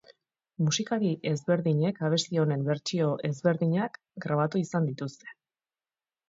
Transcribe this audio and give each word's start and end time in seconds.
Musikari 0.67 1.11
ezberdinek 1.31 2.01
abesti 2.09 2.39
honen 2.45 2.63
bertsio 2.69 3.11
ezberdinak 3.29 4.01
grabatu 4.27 4.63
izan 4.63 4.91
dituzte. 4.91 5.33